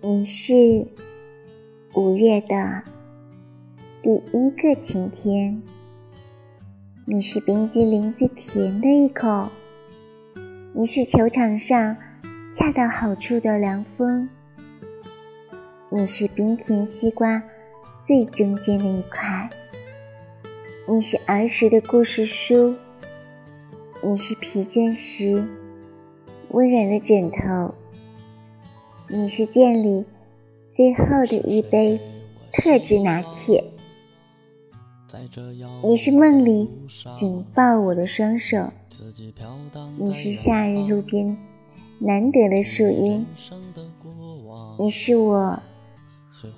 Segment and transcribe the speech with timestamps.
[0.00, 0.86] 你是
[1.92, 2.84] 五月的
[4.00, 5.60] 第一个晴天，
[7.04, 9.48] 你是冰激凌最甜的一口，
[10.72, 11.96] 你是球场上
[12.54, 14.28] 恰到好处的凉风，
[15.90, 17.42] 你是冰甜西瓜
[18.06, 19.50] 最中间的一块，
[20.86, 22.76] 你是儿时的故事书，
[24.04, 25.44] 你是疲倦时
[26.50, 27.74] 温软的枕头。
[29.10, 30.04] 你是店里
[30.76, 31.98] 最后的一杯
[32.52, 33.64] 特制拿铁，
[35.82, 36.68] 你是梦里
[37.12, 38.70] 紧抱我的双手，
[39.98, 41.38] 你是夏日路边
[41.98, 43.24] 难得的树荫，
[44.78, 45.58] 你是我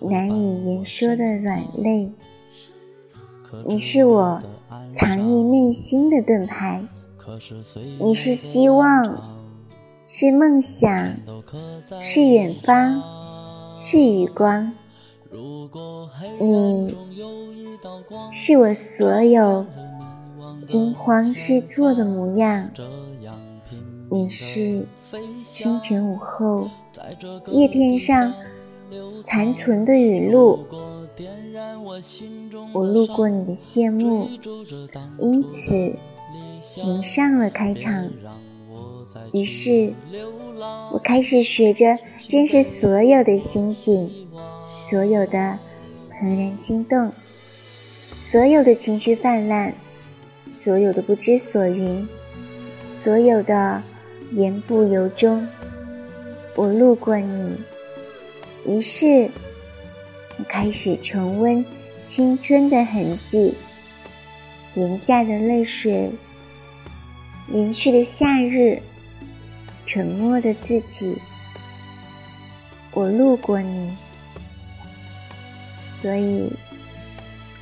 [0.01, 2.11] 难以言说的软肋，
[3.65, 4.43] 你是我
[4.99, 6.83] 藏匿内心的盾牌，
[8.01, 9.40] 你是希望。
[10.13, 11.15] 是梦想，
[12.01, 13.01] 是远方，
[13.77, 14.73] 是余光。
[16.41, 16.97] 你
[18.33, 19.65] 是我所有
[20.65, 22.71] 惊慌失措的模样。
[24.11, 24.85] 你是
[25.45, 26.69] 清晨午后
[27.53, 28.35] 叶片上
[29.25, 30.67] 残存的雨露。
[32.73, 34.29] 我路过你的谢幕，
[35.21, 35.95] 因此
[36.85, 38.11] 迷上了开场。
[39.33, 39.93] 于是，
[40.93, 44.09] 我开始学着认识所有的心境，
[44.77, 45.59] 所有的
[46.21, 47.13] 怦然心动，
[48.31, 49.75] 所有的情绪泛滥，
[50.63, 52.09] 所有的不知所云，
[53.03, 53.83] 所有的
[54.33, 55.47] 言不由衷。
[56.55, 57.57] 我路过你，
[58.67, 59.31] 于是，
[60.39, 61.65] 我开始重温
[62.03, 63.55] 青春的痕迹，
[64.75, 66.11] 廉价的泪水，
[67.49, 68.81] 连续的夏日。
[69.91, 71.17] 沉默的自己，
[72.93, 73.97] 我路过你，
[76.01, 76.53] 所以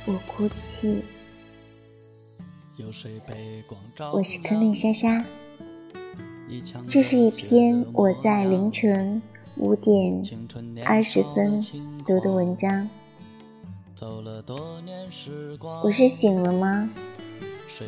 [0.05, 1.03] 我哭泣。
[4.13, 5.25] 我是坑里莎莎，
[6.87, 9.19] 这是一篇我在凌晨
[9.55, 10.21] 五点
[10.85, 11.59] 二十分
[12.05, 12.87] 读的文章。
[15.81, 16.91] 我是醒了吗？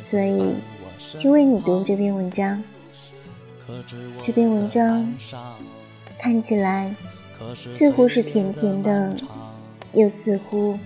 [0.09, 0.55] 所以
[1.19, 2.63] 就为你读这篇文章。
[4.23, 5.13] 这篇文章
[6.19, 6.93] 看起来
[7.55, 9.15] 似乎是甜甜的，
[9.93, 10.77] 又似乎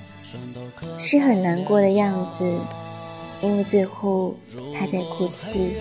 [1.00, 2.60] 是很难过的样子，
[3.42, 4.36] 因为最后
[4.78, 5.74] 他在哭泣，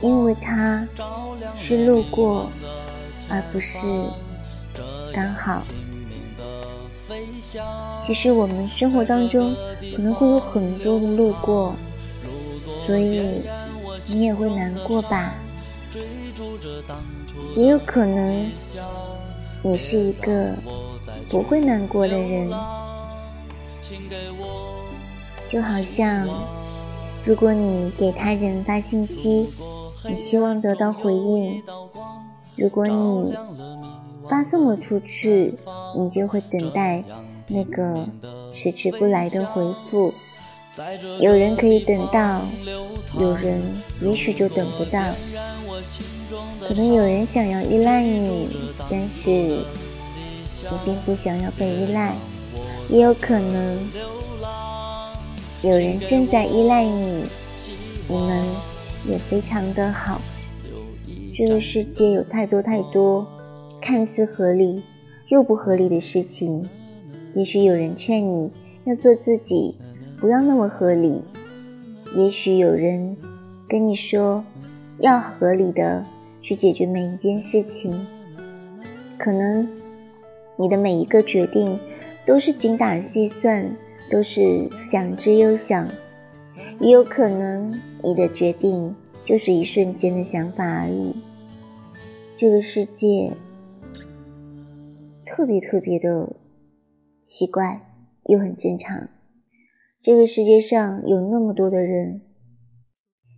[0.00, 0.86] 因为他
[1.54, 2.50] 是路过，
[3.28, 3.78] 而不是
[5.12, 5.62] 刚好。
[8.00, 9.54] 其实我们生活当中
[9.94, 11.74] 可能会有很多的路过，
[12.86, 13.42] 所以。
[14.08, 15.34] 你也会难过吧？
[17.56, 18.50] 也有可能，
[19.62, 20.54] 你是一个
[21.28, 22.50] 不会难过的人。
[25.48, 26.26] 就好像，
[27.24, 29.48] 如果你给他人发信息，
[30.08, 31.62] 你希望得到回应；
[32.56, 33.34] 如果你
[34.30, 35.54] 发送了出去，
[35.96, 37.04] 你就会等待
[37.48, 38.06] 那个
[38.50, 40.14] 迟迟不来的回复。
[41.20, 42.40] 有人可以等到，
[43.20, 43.62] 有人
[44.00, 45.14] 也许就等不到。
[46.60, 48.48] 可能有人想要依赖你，
[48.90, 49.64] 但是你
[50.84, 52.14] 并不想要被依赖。
[52.88, 53.88] 也有可能
[55.62, 57.24] 有人正在依赖你，
[58.08, 58.44] 你们
[59.06, 60.20] 也非常的好。
[61.34, 63.26] 这个世界有太多太多
[63.80, 64.82] 看似合理
[65.28, 66.68] 又不合理的事情。
[67.34, 68.50] 也许有人劝你
[68.84, 69.76] 要做自己。
[70.20, 71.20] 不要那么合理。
[72.14, 73.16] 也许有人
[73.68, 74.44] 跟你说，
[74.98, 76.04] 要合理的
[76.42, 78.06] 去解决每一件事情。
[79.18, 79.66] 可能
[80.56, 81.78] 你的每一个决定
[82.26, 83.74] 都是精打细算，
[84.10, 85.88] 都是想之又想。
[86.80, 88.94] 也有可能你的决定
[89.24, 91.14] 就是一瞬间的想法而已。
[92.36, 93.32] 这个世界
[95.24, 96.28] 特别特别的
[97.22, 97.80] 奇怪，
[98.24, 99.08] 又很正常。
[100.04, 102.22] 这个世界上有那么多的人，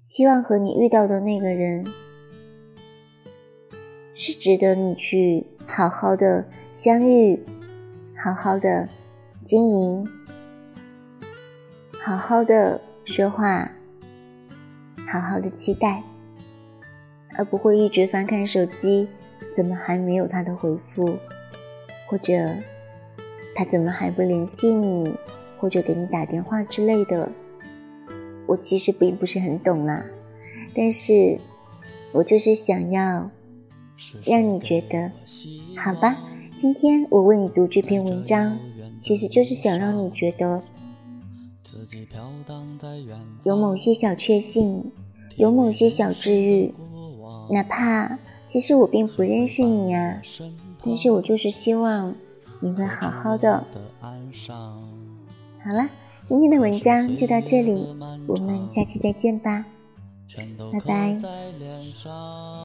[0.07, 1.85] 希望和你遇到的那个人
[4.15, 7.45] 是值得你去好好的相遇，
[8.17, 8.89] 好好的
[9.43, 10.09] 经营，
[12.01, 13.71] 好好的说话，
[15.07, 16.03] 好好的期待，
[17.37, 19.07] 而不会一直翻看手机，
[19.55, 21.19] 怎么还没有他的回复，
[22.09, 22.33] 或者
[23.55, 25.15] 他怎么还不联系你？
[25.65, 27.27] 或者给你打电话之类的，
[28.47, 30.05] 我其实并不是很懂啦，
[30.77, 31.39] 但是
[32.13, 33.31] 我就是想要
[34.27, 35.11] 让你觉得
[35.75, 36.19] 好吧。
[36.55, 38.59] 今天我为你读这篇文章，
[39.01, 40.61] 其实就是想让你觉得
[43.45, 44.93] 有某些小确幸，
[45.39, 46.75] 有某些小治愈，
[47.49, 50.21] 哪怕其实我并不认识你啊，
[50.85, 52.15] 但是我就是希望
[52.61, 53.65] 你会好好的。
[55.65, 55.89] 好了，
[56.27, 57.87] 今天的文章就到这里，
[58.27, 59.65] 我们下期再见吧，
[60.71, 61.17] 拜拜。